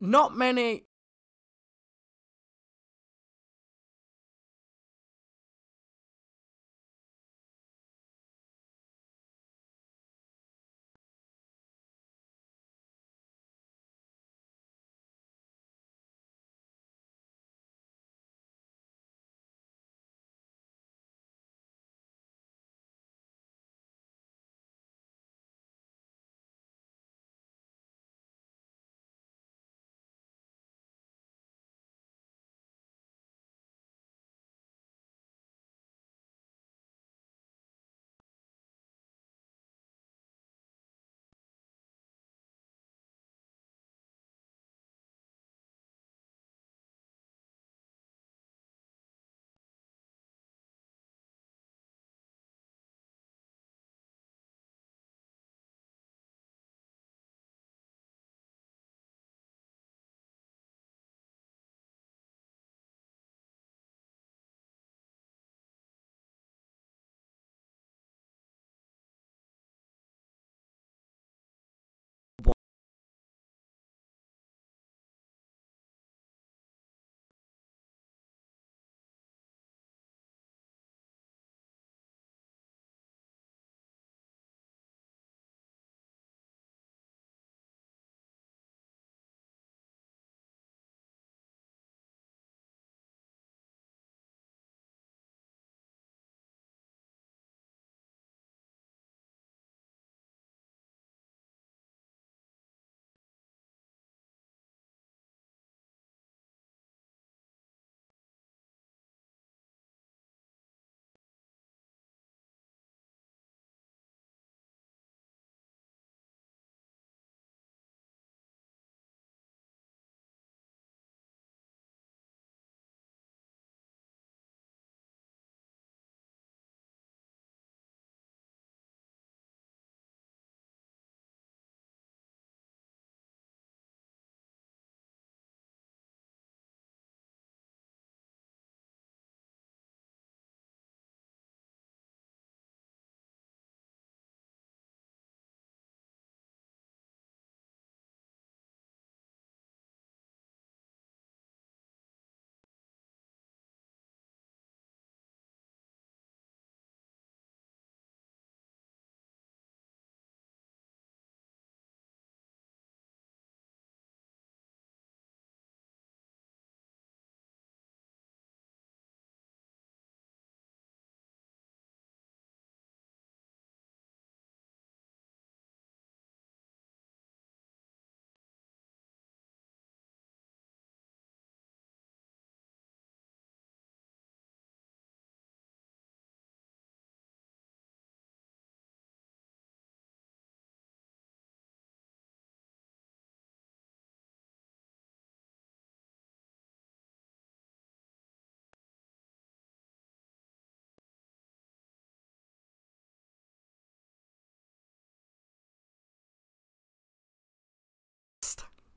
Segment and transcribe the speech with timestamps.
[0.00, 0.87] not many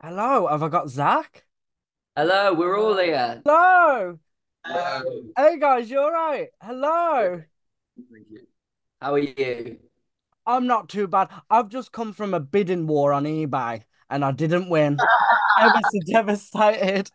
[0.04, 1.46] Hello, have I got Zach?
[2.16, 3.40] Hello, we're all here.
[3.46, 4.18] Hello.
[4.66, 5.04] Hello.
[5.38, 6.48] Hey guys, you're all right?
[6.60, 7.44] Hello.
[9.00, 9.78] How are you?
[10.48, 11.30] I'm not too bad.
[11.52, 14.98] I've just come from a bidding war on eBay and I didn't win.
[15.60, 17.08] Ever so devastated.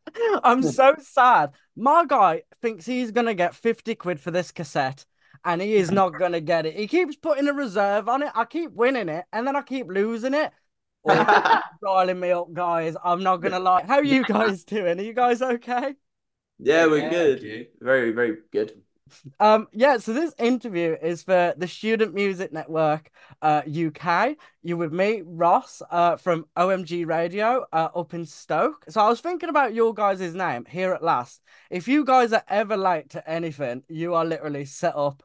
[0.45, 1.55] I'm so sad.
[1.75, 5.05] My guy thinks he's gonna get 50 quid for this cassette
[5.45, 6.77] and he is not gonna get it.
[6.77, 8.31] He keeps putting a reserve on it.
[8.37, 10.53] I keep winning it and then I keep losing it.
[11.83, 12.97] Dialing me up, guys.
[13.05, 13.85] I'm not gonna lie.
[13.85, 14.99] How are you guys doing?
[14.99, 15.95] Are you guys okay?
[16.59, 17.69] Yeah, we're Yeah, good.
[17.81, 18.83] Very, very good.
[19.39, 24.37] Um, yeah, so this interview is for the Student Music Network uh UK.
[24.63, 28.85] You're with me, Ross, uh from OMG Radio, uh up in Stoke.
[28.89, 31.43] So I was thinking about your guys' name here at last.
[31.71, 35.23] If you guys are ever late to anything, you are literally set up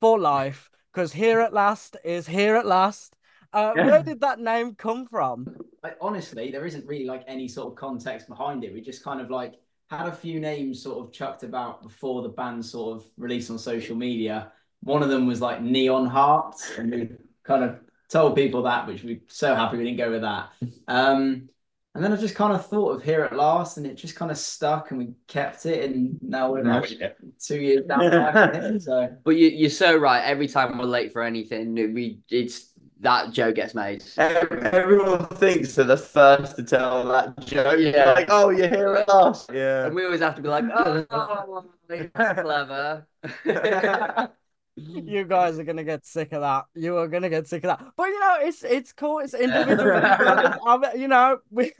[0.00, 3.13] for life because here at last is here at last.
[3.54, 5.56] Uh, where did that name come from?
[5.84, 8.72] like honestly, there isn't really like any sort of context behind it.
[8.72, 9.54] We just kind of like
[9.90, 13.58] had a few names sort of chucked about before the band sort of released on
[13.58, 14.50] social media.
[14.80, 17.10] One of them was like Neon Hearts, and we
[17.44, 17.76] kind of
[18.08, 20.48] told people that, which we're so happy we didn't go with that.
[20.88, 21.50] Um,
[21.94, 24.30] and then I just kind of thought of Here at Last, and it just kind
[24.30, 28.80] of stuck, and we kept it, and now we're like two years down the line.
[28.80, 30.24] So But you, you're so right.
[30.24, 32.70] Every time we're late for anything, we it's
[33.04, 34.02] that joke gets made.
[34.16, 37.78] Everyone thinks they're the first to tell that joke.
[37.78, 38.12] Yeah.
[38.12, 39.50] Like, oh, you're here at last.
[39.52, 39.86] Yeah.
[39.86, 41.64] And we always have to be like, oh,
[42.14, 43.06] clever.
[44.76, 46.64] You guys are gonna get sick of that.
[46.74, 47.92] You are gonna get sick of that.
[47.96, 49.20] But you know, it's it's cool.
[49.20, 49.92] It's individual.
[50.66, 51.72] I'm, you know, we.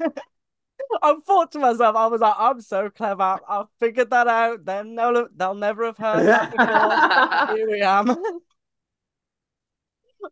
[1.02, 3.40] I thought to myself, I was like, I'm so clever.
[3.48, 4.64] I figured that out.
[4.64, 7.56] Then they'll they'll never have heard that before.
[7.56, 8.16] Here we am.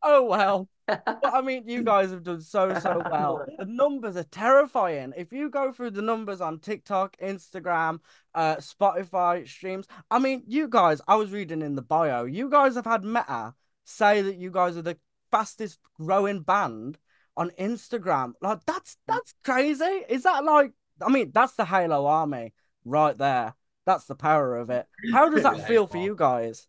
[0.03, 0.69] Oh well.
[1.05, 3.45] But I mean, you guys have done so so well.
[3.59, 5.13] The numbers are terrifying.
[5.17, 8.01] If you go through the numbers on TikTok, Instagram,
[8.35, 11.01] uh, Spotify streams, I mean, you guys.
[11.07, 12.25] I was reading in the bio.
[12.25, 13.55] You guys have had Meta
[13.85, 14.99] say that you guys are the
[15.31, 16.99] fastest growing band
[17.37, 18.33] on Instagram.
[18.41, 20.05] Like that's that's crazy.
[20.09, 20.73] Is that like?
[21.01, 22.53] I mean, that's the Halo Army
[22.85, 23.55] right there.
[23.85, 24.87] That's the power of it.
[25.13, 26.67] How does that feel for you guys?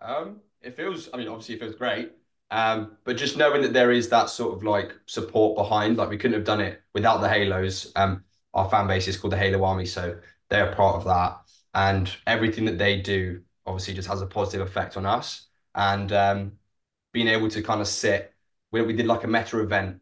[0.00, 2.12] Um, it feels, I mean, obviously it feels great.
[2.50, 6.16] Um, but just knowing that there is that sort of like support behind, like we
[6.16, 7.92] couldn't have done it without the Halos.
[7.96, 10.18] Um, our fan base is called the Halo Army, so
[10.50, 11.40] they're part of that.
[11.74, 15.48] And everything that they do obviously just has a positive effect on us.
[15.74, 16.52] And um,
[17.12, 18.32] being able to kind of sit,
[18.70, 20.00] we, we did like a meta event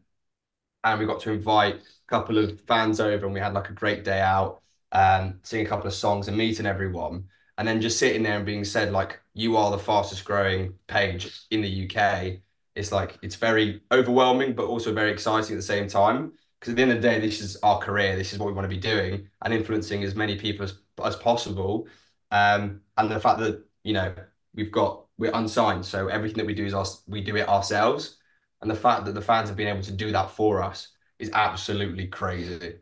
[0.83, 3.73] and we got to invite a couple of fans over and we had like a
[3.73, 4.61] great day out,
[4.91, 7.25] um, sing a couple of songs and meeting everyone.
[7.57, 11.41] And then just sitting there and being said, like, you are the fastest growing page
[11.51, 12.39] in the UK.
[12.75, 16.33] It's like, it's very overwhelming, but also very exciting at the same time.
[16.59, 18.15] Because at the end of the day, this is our career.
[18.15, 21.15] This is what we want to be doing and influencing as many people as, as
[21.15, 21.87] possible.
[22.31, 24.13] Um, and the fact that, you know,
[24.55, 25.85] we've got, we're unsigned.
[25.85, 28.17] So everything that we do is us, we do it ourselves.
[28.61, 30.87] And the fact that the fans have been able to do that for us
[31.19, 32.75] is absolutely crazy.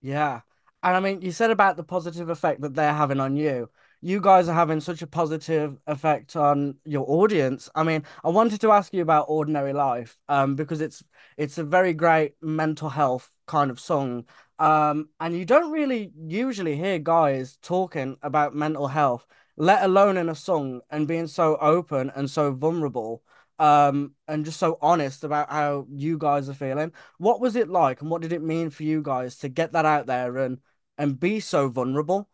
[0.00, 0.40] Yeah.
[0.82, 3.68] And I mean, you said about the positive effect that they're having on you.
[4.02, 7.68] You guys are having such a positive effect on your audience.
[7.74, 11.04] I mean, I wanted to ask you about Ordinary Life, um, because it's
[11.36, 14.24] it's a very great mental health kind of song.
[14.58, 19.26] Um, and you don't really usually hear guys talking about mental health,
[19.56, 23.22] let alone in a song, and being so open and so vulnerable,
[23.58, 26.92] um, and just so honest about how you guys are feeling.
[27.18, 29.84] What was it like, and what did it mean for you guys to get that
[29.84, 30.58] out there and
[30.96, 32.30] and be so vulnerable?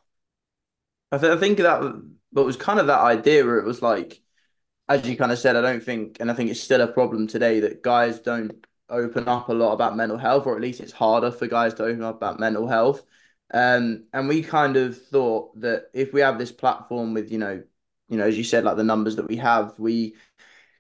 [1.13, 1.81] I, th- I think that
[2.33, 4.21] but was kind of that idea where it was like,
[4.89, 7.27] as you kind of said, I don't think, and I think it's still a problem
[7.27, 10.93] today that guys don't open up a lot about mental health, or at least it's
[10.93, 13.03] harder for guys to open up about mental health.
[13.53, 17.63] Um, and we kind of thought that if we have this platform with, you know,
[18.09, 20.15] you know, as you said, like the numbers that we have, we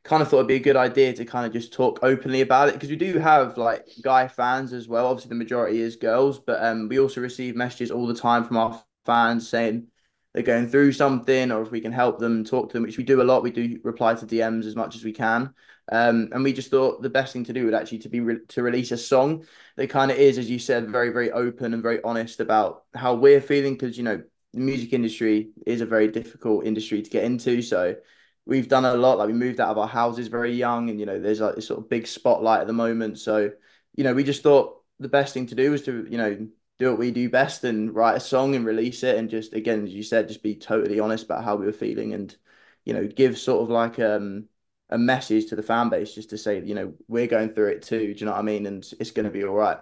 [0.05, 2.69] kind of thought it'd be a good idea to kind of just talk openly about
[2.69, 5.07] it because we do have like guy fans as well.
[5.07, 8.57] Obviously, the majority is girls, but um, we also receive messages all the time from
[8.57, 9.89] our fans saying
[10.37, 13.05] they're going through something or if we can help them talk to them, which we
[13.05, 13.43] do a lot.
[13.43, 15.55] We do reply to DMs as much as we can.
[15.91, 18.45] Um, and we just thought the best thing to do would actually to be re-
[18.49, 19.47] to release a song
[19.77, 23.15] that kind of is, as you said, very very open and very honest about how
[23.15, 24.23] we're feeling because you know
[24.53, 27.63] the music industry is a very difficult industry to get into.
[27.63, 27.97] So
[28.45, 29.17] we've done a lot.
[29.17, 31.67] Like we moved out of our houses very young, and you know there's like this
[31.67, 33.19] sort of big spotlight at the moment.
[33.19, 33.53] So
[33.95, 36.47] you know we just thought the best thing to do was to you know
[36.79, 39.85] do what we do best and write a song and release it and just again
[39.85, 42.37] as you said just be totally honest about how we were feeling and
[42.85, 44.49] you know give sort of like um
[44.91, 47.83] a message to the fan base just to say you know we're going through it
[47.83, 49.79] too do you know what i mean and it's going to be all right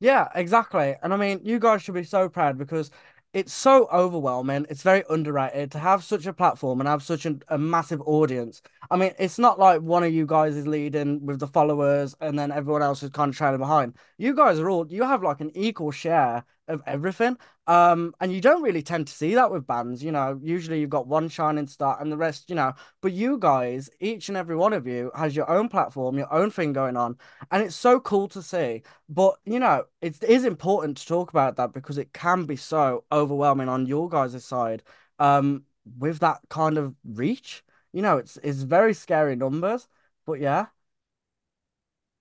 [0.00, 0.96] Yeah, exactly.
[1.02, 2.90] And I mean, you guys should be so proud because
[3.32, 4.66] it's so overwhelming.
[4.68, 8.60] It's very underrated to have such a platform and have such a, a massive audience.
[8.90, 12.36] I mean, it's not like one of you guys is leading with the followers and
[12.38, 13.94] then everyone else is kind of trailing behind.
[14.18, 17.36] You guys are all, you have like an equal share of everything.
[17.66, 20.40] Um, and you don't really tend to see that with bands, you know.
[20.42, 22.72] Usually you've got one shining star and the rest, you know.
[23.00, 26.50] But you guys, each and every one of you, has your own platform, your own
[26.50, 27.16] thing going on,
[27.50, 28.82] and it's so cool to see.
[29.08, 33.04] But you know, it is important to talk about that because it can be so
[33.12, 34.82] overwhelming on your guys' side,
[35.18, 35.64] um,
[35.98, 37.62] with that kind of reach.
[37.92, 39.88] You know, it's it's very scary numbers,
[40.26, 40.66] but yeah.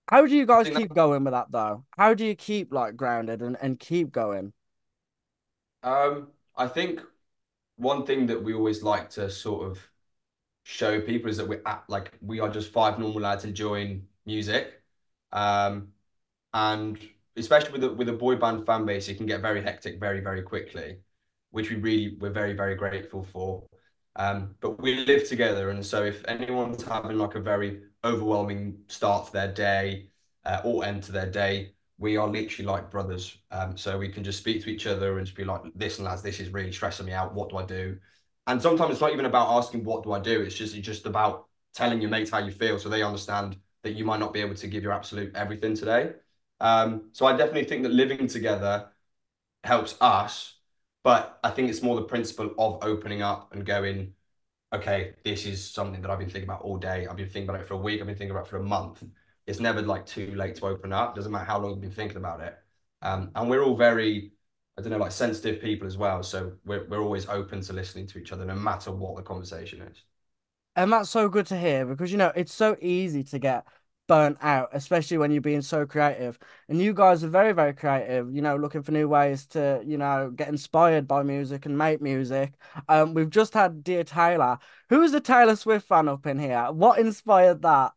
[0.10, 1.86] How do you guys think that- keep going with that though?
[1.98, 4.54] How do you keep like grounded and, and keep going?
[5.84, 7.02] Um, I think
[7.78, 9.80] one thing that we always like to sort of
[10.64, 14.82] show people is that we're at, like we are just five normal lads enjoying music.
[15.32, 15.90] Um,
[16.54, 17.00] and
[17.38, 20.22] especially with a with a boy band fan base, it can get very hectic very,
[20.22, 21.00] very quickly,
[21.52, 23.64] which we really we're very, very grateful for.
[24.20, 29.28] Um, but we live together, and so if anyone's having like a very overwhelming start
[29.28, 30.10] to their day
[30.46, 33.38] uh, or end to their day, we are literally like brothers.
[33.52, 36.22] Um, so we can just speak to each other and just be like, "Listen, lads,
[36.24, 37.34] this is really stressing me out.
[37.36, 37.98] What do I do?"
[38.48, 40.42] And sometimes it's not even about asking what do I do.
[40.42, 43.94] It's just it's just about telling your mates how you feel, so they understand that
[43.94, 46.14] you might not be able to give your absolute everything today.
[46.60, 48.90] Um, so I definitely think that living together
[49.64, 50.59] helps us,
[51.04, 54.14] but I think it's more the principle of opening up and going,
[54.74, 57.08] okay, this is something that I've been thinking about all day.
[57.08, 58.02] I've been thinking about it for a week.
[58.02, 59.04] I've been thinking about it for a month.
[59.48, 61.16] It's never like too late to open up.
[61.16, 62.58] Doesn't matter how long you've been thinking about it.
[63.02, 64.34] Um, and we're all very,
[64.78, 66.24] I don't know, like sensitive people as well.
[66.24, 69.82] So we're we're always open to listening to each other, no matter what the conversation
[69.82, 70.04] is.
[70.76, 73.66] And that's so good to hear because you know it's so easy to get
[74.10, 76.40] burnt out, especially when you're being so creative.
[76.68, 80.00] And you guys are very, very creative, you know, looking for new ways to, you
[80.00, 82.56] know, get inspired by music and make music.
[82.90, 84.58] Um, we've just had Dear Taylor.
[84.90, 86.70] Who's a Taylor Swift fan up in here?
[86.72, 87.94] What inspired that?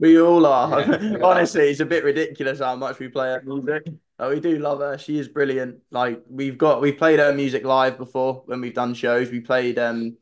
[0.00, 0.82] We all are.
[1.22, 3.86] Honestly, it's a bit ridiculous how much we play her music.
[4.18, 4.98] Oh, we do love her.
[4.98, 5.78] She is brilliant.
[5.92, 9.30] Like we've got, we've played her music live before when we've done shows.
[9.30, 10.16] We played um,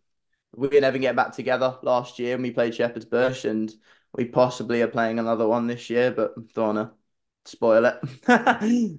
[0.57, 3.73] we never get back together last year, and we played Shepherd's Bush, and
[4.15, 6.93] we possibly are playing another one this year, but don't wanna
[7.45, 8.01] spoil it.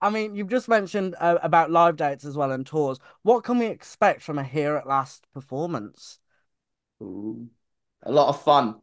[0.00, 2.98] I mean, you've just mentioned uh, about live dates as well and tours.
[3.22, 6.18] What can we expect from a Here at Last performance?
[7.02, 7.48] Ooh.
[8.02, 8.80] A lot of fun.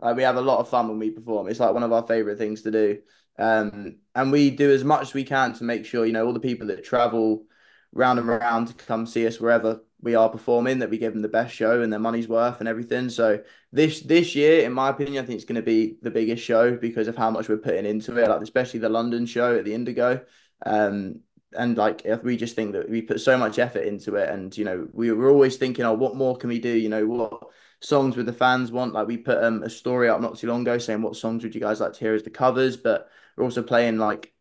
[0.00, 1.48] Like we have a lot of fun when we perform.
[1.48, 2.98] It's like one of our favorite things to do.
[3.38, 6.32] Um, and we do as much as we can to make sure, you know, all
[6.32, 7.44] the people that travel
[7.92, 11.22] round and round to come see us wherever we are performing, that we give them
[11.22, 13.08] the best show and their money's worth and everything.
[13.08, 16.42] So this this year, in my opinion, I think it's going to be the biggest
[16.42, 18.28] show because of how much we're putting into it.
[18.28, 20.24] Like especially the London show at the Indigo.
[20.64, 21.20] Um,
[21.54, 24.64] and like we just think that we put so much effort into it, and you
[24.64, 26.70] know we were always thinking, oh, what more can we do?
[26.70, 27.42] You know what
[27.80, 28.94] songs would the fans want?
[28.94, 31.54] Like we put um, a story up not too long ago saying what songs would
[31.54, 34.31] you guys like to hear as the covers, but we're also playing like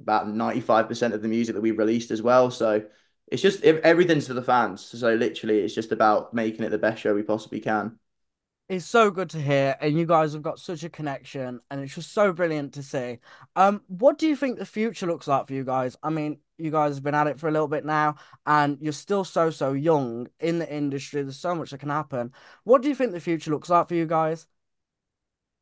[0.00, 2.50] about 95% of the music that we released as well.
[2.50, 2.84] So
[3.28, 4.84] it's just everything's for the fans.
[4.84, 7.98] So literally, it's just about making it the best show we possibly can.
[8.68, 11.94] It's so good to hear, and you guys have got such a connection, and it's
[11.94, 13.20] just so brilliant to see.
[13.54, 15.96] Um, what do you think the future looks like for you guys?
[16.02, 18.92] I mean, you guys have been at it for a little bit now, and you're
[18.92, 21.22] still so so young in the industry.
[21.22, 22.32] There's so much that can happen.
[22.64, 24.48] What do you think the future looks like for you guys?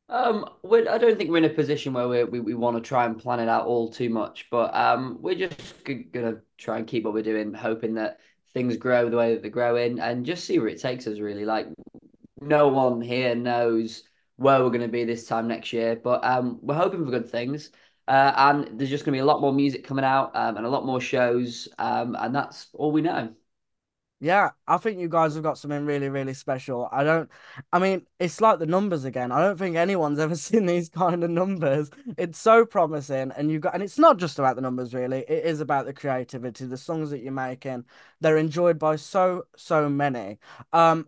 [0.07, 3.05] Um, I don't think we're in a position where we we, we want to try
[3.05, 7.03] and plan it out all too much, but um, we're just gonna try and keep
[7.03, 8.19] what we're doing, hoping that
[8.53, 11.19] things grow the way that they're growing, and just see where it takes us.
[11.19, 11.67] Really, like
[12.39, 14.03] no one here knows
[14.37, 17.71] where we're to be this time next year, but um, we're hoping for good things.
[18.07, 20.69] Uh, and there's just to be a lot more music coming out um, and a
[20.69, 23.33] lot more shows, um, and that's all we know.
[24.25, 26.89] Yeah, I think you guys have got something really, really special.
[26.91, 27.29] I don't,
[27.71, 29.31] I mean, it's like the numbers again.
[29.31, 31.91] I don't think anyone's ever seen these kind of numbers.
[32.17, 35.19] It's so promising, and you got, and it's not just about the numbers, really.
[35.27, 37.85] It is about the creativity, the songs that you're making.
[38.19, 40.39] They're enjoyed by so, so many.
[40.73, 41.07] Um,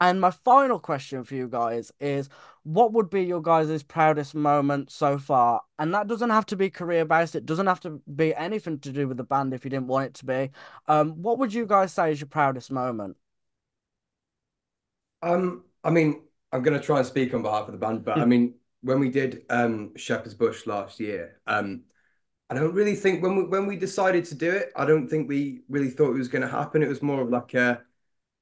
[0.00, 2.28] and my final question for you guys is
[2.62, 5.62] what would be your guys' proudest moment so far?
[5.78, 8.92] And that doesn't have to be career based, it doesn't have to be anything to
[8.92, 10.50] do with the band if you didn't want it to be.
[10.88, 13.16] Um, what would you guys say is your proudest moment?
[15.22, 18.24] Um, I mean, I'm gonna try and speak on behalf of the band, but I
[18.24, 21.84] mean, when we did um Shepherd's Bush last year, um,
[22.50, 25.28] I don't really think when we when we decided to do it, I don't think
[25.28, 26.82] we really thought it was gonna happen.
[26.82, 27.82] It was more of like a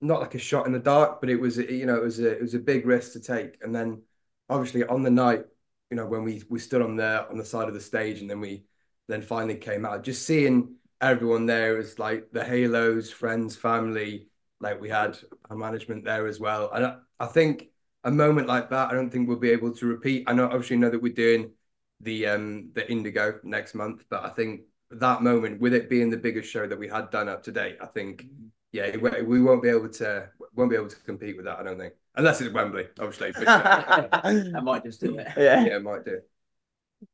[0.01, 2.31] not like a shot in the dark, but it was you know it was a
[2.33, 3.59] it was a big risk to take.
[3.63, 4.03] And then
[4.49, 5.45] obviously on the night,
[5.91, 8.31] you know, when we we stood on there on the side of the stage, and
[8.31, 8.65] then we
[9.09, 14.29] then finally came out, just seeing everyone there was like the Halos, friends, family.
[14.61, 15.17] Like we had
[15.49, 17.69] our management there as well, and I, I think
[18.05, 20.25] a moment like that, I don't think we'll be able to repeat.
[20.27, 21.53] I know obviously know that we're doing
[22.01, 26.17] the um the Indigo next month, but I think that moment with it being the
[26.17, 28.27] biggest show that we had done up to date, I think
[28.73, 31.59] yeah, we won't be able to won't be able to compete with that.
[31.59, 33.33] I don't think, unless it's Wembley, obviously.
[33.45, 35.29] But, uh, I might just do it.
[35.37, 36.21] Yeah, yeah, might do.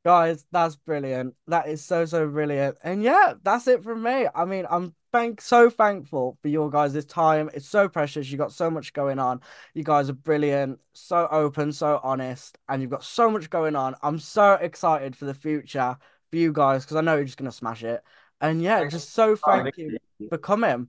[0.05, 1.35] Guys, that's brilliant.
[1.47, 2.79] That is so so brilliant.
[2.83, 4.27] And yeah, that's it from me.
[4.35, 7.51] I mean, I'm thank so thankful for your guys' this time.
[7.53, 8.31] It's so precious.
[8.31, 9.41] You got so much going on.
[9.75, 13.95] You guys are brilliant, so open, so honest, and you've got so much going on.
[14.03, 15.99] I'm so excited for the future
[16.31, 18.03] for you guys because I know you're just gonna smash it.
[18.41, 19.99] And yeah, just so oh, thank you
[20.31, 20.89] for coming.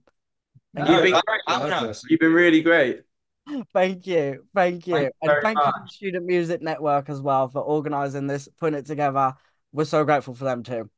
[0.78, 1.22] You've been,
[2.10, 3.02] you've been really great.
[3.74, 4.46] Thank you.
[4.54, 4.96] Thank you.
[5.22, 5.66] and thank much.
[5.68, 9.34] you to Student Music Network as well for organizing this, putting it together.
[9.72, 10.90] We're so grateful for them too.